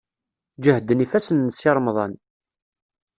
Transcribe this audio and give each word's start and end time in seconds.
Ǧehden 0.63 1.03
ifassen 1.05 1.37
n 1.47 1.53
Si 1.57 1.69
Remḍan. 1.75 2.13